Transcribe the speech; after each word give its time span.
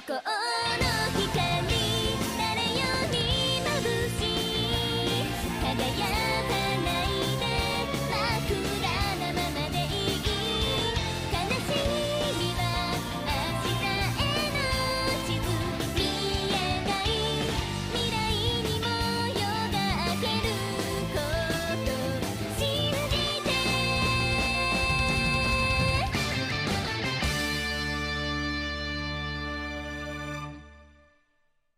心 0.00 0.43